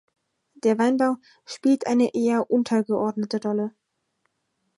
Der 0.55 0.79
Weinbau 0.79 1.17
spielt 1.45 1.85
eine 1.85 2.15
eher 2.15 2.49
untergeordnete 2.49 3.39
Rolle. 3.47 3.71